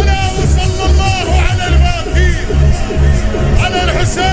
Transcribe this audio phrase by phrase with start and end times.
[0.00, 2.32] ألا وصلى الله على الباقي
[3.64, 4.24] على الحسين.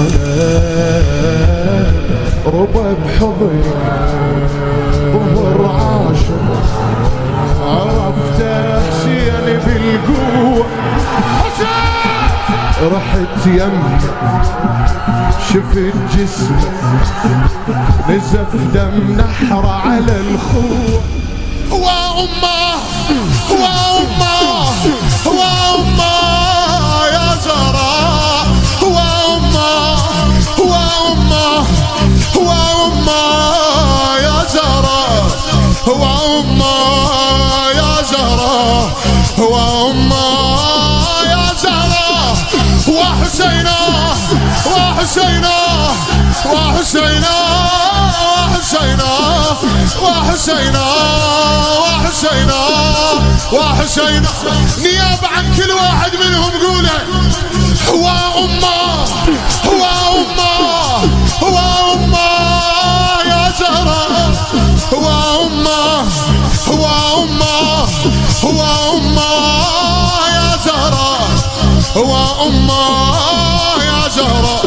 [0.00, 0.84] العالم
[2.46, 3.58] ربى بحضن
[5.12, 6.44] ظهر عاشق
[7.62, 8.40] عرفت
[8.88, 10.49] حسين بالقوة.
[12.82, 13.98] رحت يم
[15.48, 16.56] شفت جسم
[18.08, 21.02] نزف دم نحر على الخوه
[21.70, 22.74] وامه
[23.50, 24.70] وامه
[25.26, 25.59] وامه
[47.00, 47.36] وحسينا
[48.50, 49.12] وحسينا
[50.02, 50.84] وحسينا
[51.80, 52.60] وحسينا
[53.52, 54.28] وحسينا
[54.82, 57.00] نيابة عن كل واحد منهم قوله
[57.88, 58.08] هو
[58.44, 59.04] أمه
[59.66, 60.60] هو أمه
[61.42, 61.58] هو
[61.94, 62.28] أمه
[63.26, 64.32] يا زهراء
[64.94, 65.08] هو
[65.46, 66.08] أمه
[66.68, 66.86] هو
[67.22, 67.88] أمه
[68.44, 68.62] هو
[68.98, 69.30] أمه
[70.34, 71.28] يا زهراء
[71.96, 73.14] هو أمه
[73.84, 74.66] يا زهراء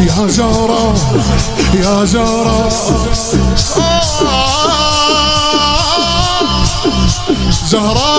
[0.00, 0.94] يا جارة
[1.74, 2.68] يا جارة
[7.70, 8.18] جهرة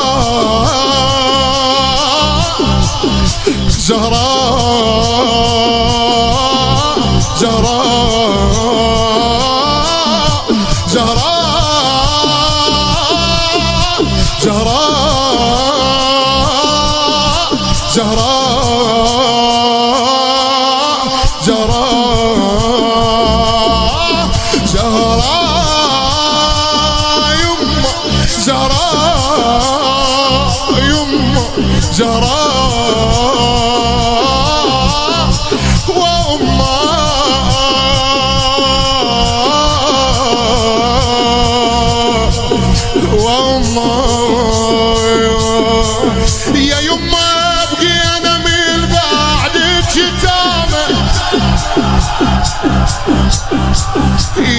[3.88, 4.39] جهرة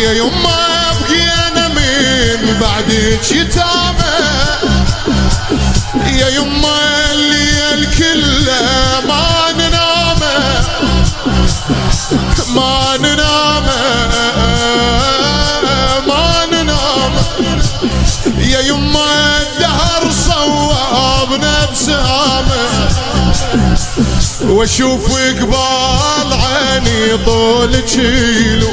[0.01, 4.17] يا يما بقينا من بعدك يتامى
[6.07, 8.51] يا يما الليل الكل
[9.09, 10.21] ما ننام.
[12.55, 12.97] ما
[18.39, 22.41] يا يما الدهر صواب نفسه
[24.43, 28.69] واشوف قبال عيني طول تشيلو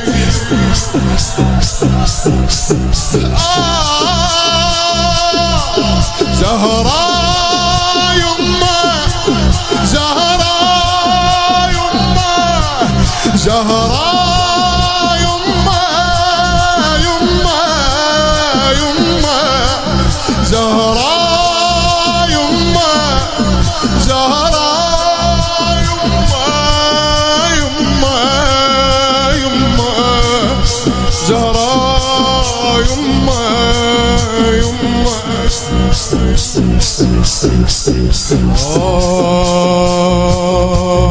[38.80, 41.07] Oh.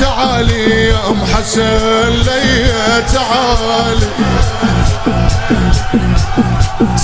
[0.00, 2.72] تعالي يا أم حسن لي
[3.12, 4.06] تعالي.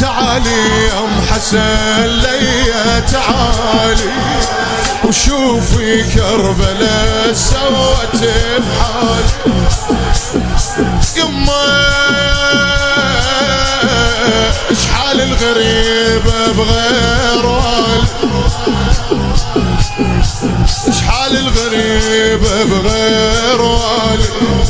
[0.01, 4.11] تعالي يا أم حسن لي تعالي.
[5.05, 8.17] وشوفي كربلاء سوت
[8.59, 9.33] بحالي.
[11.23, 11.63] القمة
[14.71, 16.23] اش حال الغريب
[16.57, 18.05] بغير وال
[20.89, 24.63] اش حال الغريب بغير بغيره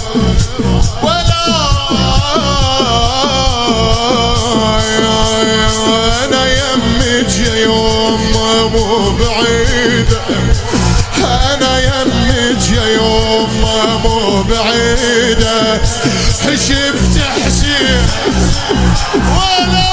[19.14, 19.92] ولا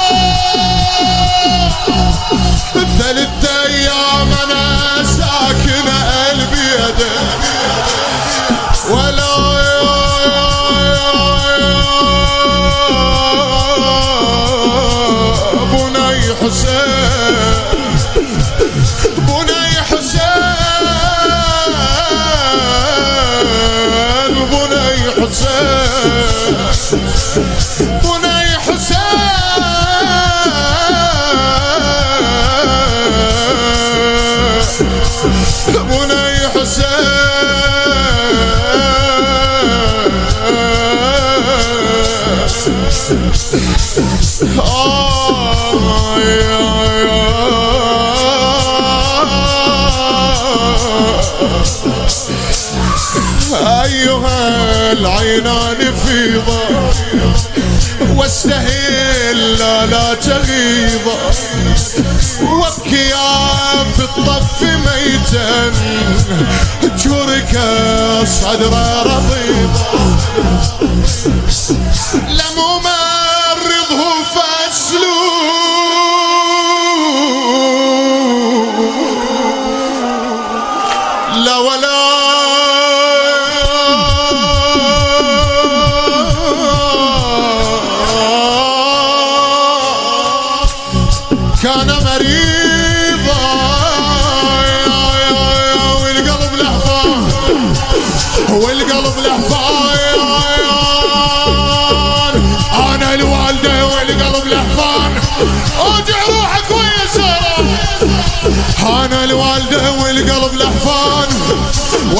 [2.98, 7.20] ثلاث أيام أنا ساكن قلبي يده
[8.90, 9.30] ولا
[16.42, 17.09] حسين
[53.52, 56.60] أيها العينان فيضة
[58.16, 61.16] واستهل لا لا تغيظة
[62.42, 63.08] وابكي
[63.96, 65.72] في الطف ميتا
[67.04, 67.60] جورك
[68.24, 68.72] صدر
[69.06, 69.86] رضيضة
[72.28, 72.99] لمومه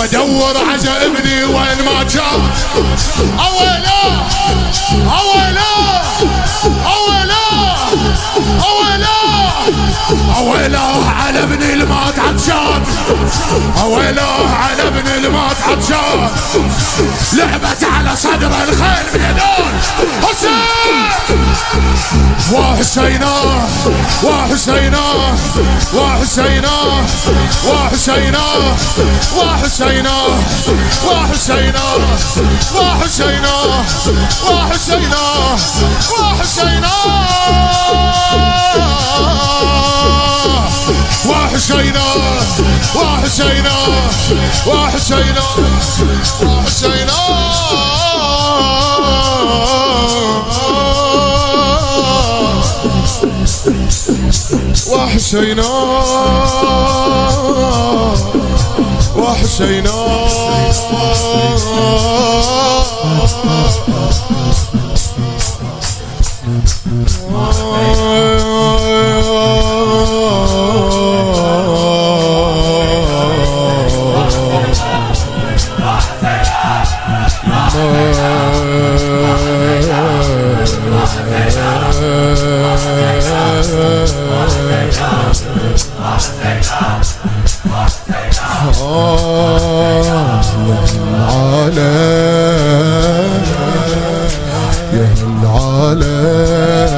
[0.00, 2.50] وادور عجائبني وين ما كان
[3.38, 3.82] اولا
[4.97, 5.61] اولا
[6.87, 7.35] اولا
[8.67, 9.17] اولا
[10.37, 10.81] اولا
[11.20, 12.10] على ابني اللي ما
[12.41, 12.83] عطشان
[13.83, 16.29] اويلا على ابني اللي مات عطشان
[17.33, 19.81] لعبت على صدر الخيل بيدون
[20.29, 21.11] حسين
[22.53, 23.33] وحسينا
[24.23, 25.01] وحسينا
[25.95, 26.71] وحسينا
[27.65, 28.43] وحسينا
[29.37, 30.12] وحسينا
[31.14, 31.85] وحسينا
[32.81, 33.55] وحسينا
[34.50, 35.21] وحسينا
[36.11, 36.88] وحسينا
[41.26, 42.10] وحسينا
[44.66, 45.40] وحسينا
[46.47, 47.20] وحسينا.
[54.87, 55.66] وحسينا
[59.16, 60.20] وحسينا.
[94.93, 95.09] يا
[95.43, 96.90] العالم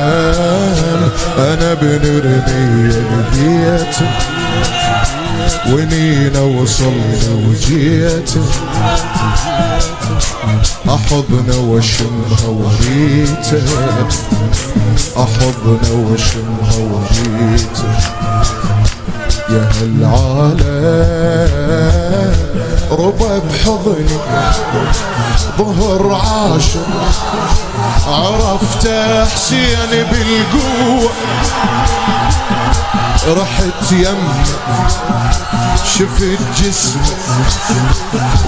[1.38, 3.96] أنا بنرمي البيت
[5.68, 8.30] ونينا وصلنا وجيت؟
[11.12, 13.64] أحبنا وشمها وريته.
[15.16, 17.92] أحبنا وشمها وريته.
[19.50, 20.72] يا هالعالم
[22.90, 24.18] ربع بحضني
[25.58, 26.86] ظهر عاشق.
[28.08, 28.84] عرفت
[29.32, 31.10] حسين بالقوة.
[33.28, 34.28] رحت يم
[35.98, 37.02] شفت جسمه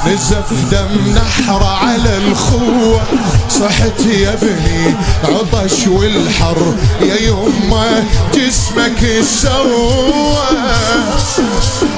[0.06, 3.00] نزف دم نحر على الخوة.
[3.50, 8.04] صحت يا ابني عطش والحر يا يمه
[8.34, 10.36] جسمك سوى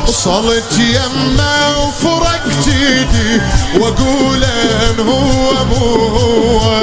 [0.09, 3.41] وصلت يمة وفرقت ايدي
[3.81, 6.77] وأقول إن هو مو هو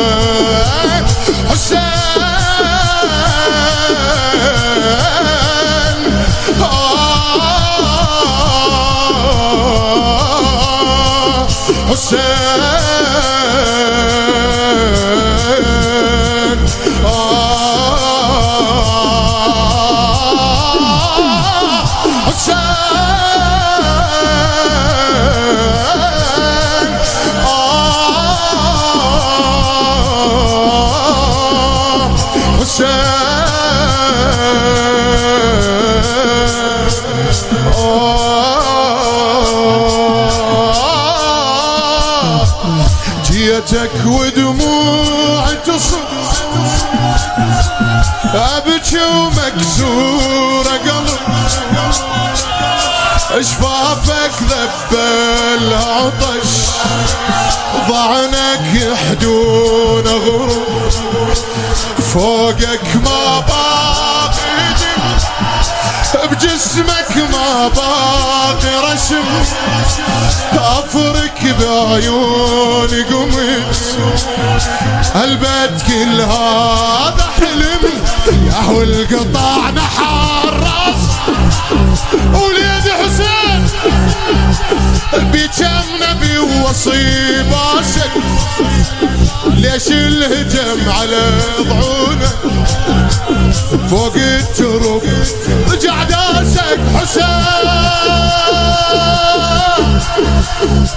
[48.34, 51.20] ابكي ومكسور قلب.
[53.32, 55.00] اشفافك ذب
[55.58, 56.52] العطش
[57.90, 60.94] ضعنك يحدون غروب
[62.14, 64.74] فوقك ما باقي
[66.32, 69.28] بجسمك ما باقي رسم.
[70.54, 73.78] أفرك بعيوني قمت.
[75.16, 77.93] البيت كل هذا حلم
[78.28, 81.04] يا هو القطاع نحار راس
[82.42, 83.66] وليد حسين.
[85.14, 88.12] بكم نبي ووصي باسك
[89.46, 92.32] ليش الهجم على ضعونه؟
[93.90, 95.02] فوق الترب
[95.72, 97.24] رجع داسك حسين.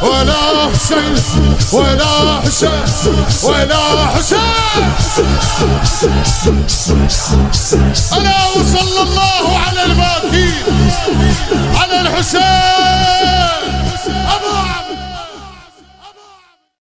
[0.02, 1.14] ولا حسين
[1.72, 2.70] ولا حسين
[3.42, 4.38] ولا حسين.
[8.12, 10.52] أنا وصلى الله على الباكين
[11.80, 13.15] على الحسين.